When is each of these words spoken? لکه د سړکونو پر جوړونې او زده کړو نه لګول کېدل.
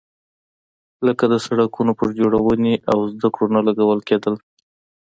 لکه 1.07 1.23
د 1.33 1.35
سړکونو 1.45 1.91
پر 1.99 2.09
جوړونې 2.19 2.73
او 2.91 2.99
زده 3.13 3.27
کړو 3.35 3.47
نه 3.55 3.61
لګول 3.67 3.99
کېدل. 4.09 4.35